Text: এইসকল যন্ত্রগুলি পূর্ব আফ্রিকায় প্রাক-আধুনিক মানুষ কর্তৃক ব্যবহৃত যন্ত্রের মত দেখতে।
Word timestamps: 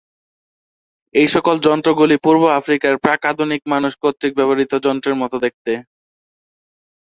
এইসকল 1.15 1.55
যন্ত্রগুলি 1.65 2.15
পূর্ব 2.23 2.43
আফ্রিকায় 2.59 2.97
প্রাক-আধুনিক 3.03 3.61
মানুষ 3.73 3.91
কর্তৃক 4.01 4.31
ব্যবহৃত 4.37 4.71
যন্ত্রের 4.85 5.15
মত 5.21 5.33
দেখতে। 5.45 5.73